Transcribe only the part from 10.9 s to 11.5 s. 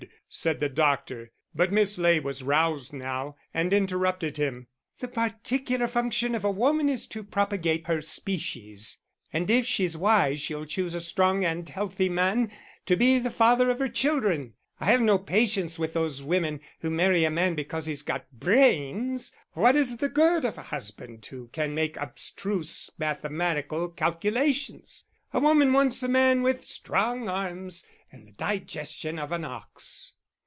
a strong